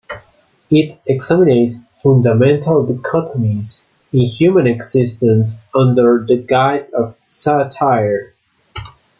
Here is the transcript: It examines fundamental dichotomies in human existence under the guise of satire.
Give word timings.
It 0.71 0.99
examines 1.05 1.85
fundamental 2.01 2.83
dichotomies 2.87 3.85
in 4.11 4.21
human 4.21 4.65
existence 4.65 5.61
under 5.75 6.25
the 6.27 6.37
guise 6.37 6.91
of 6.91 7.15
satire. 7.27 8.33